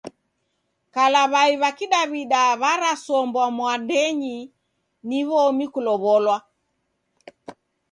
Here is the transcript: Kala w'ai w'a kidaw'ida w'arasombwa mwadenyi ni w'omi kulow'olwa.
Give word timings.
Kala 0.93 1.21
w'ai 1.31 1.53
w'a 1.61 1.69
kidaw'ida 1.77 2.43
w'arasombwa 2.61 3.43
mwadenyi 3.57 4.37
ni 5.07 5.19
w'omi 5.29 5.65
kulow'olwa. 5.73 6.37